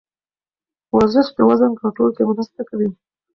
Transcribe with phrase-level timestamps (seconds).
[0.95, 2.89] ورزش د وزن کنټرول کې مرسته کوي.